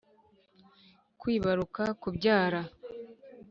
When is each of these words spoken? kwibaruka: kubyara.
kwibaruka: 1.19 1.83
kubyara. 2.01 2.61